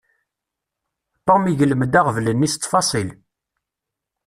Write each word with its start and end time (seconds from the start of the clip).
Tom 1.25 1.41
iglem-d 1.51 1.93
aɣbel-nni 1.99 2.49
s 2.51 2.55
ttfaṣil. 2.55 3.09